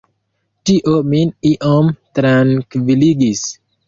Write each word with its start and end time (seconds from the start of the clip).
Tio 0.69 0.93
min 1.09 1.33
iom 1.49 1.91
trankviligis. 2.21 3.45